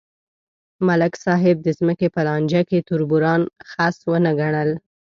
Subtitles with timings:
[0.87, 4.69] ملک صاحب د ځمکې په لانجه کې تربوران خس ونه ګڼل.